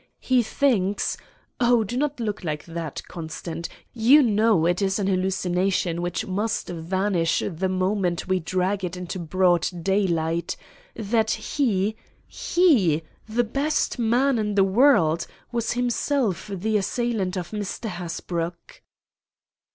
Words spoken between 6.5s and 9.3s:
vanish the moment we drag it into